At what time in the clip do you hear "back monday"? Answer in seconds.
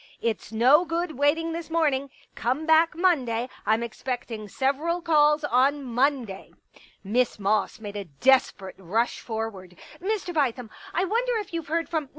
2.65-3.47